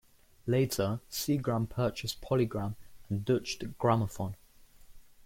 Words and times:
Later, 0.47 0.99
Seagram 1.11 1.69
purchased 1.69 2.21
PolyGram 2.23 2.73
and 3.07 3.23
Deutsche 3.23 3.59
Grammophon. 3.77 4.33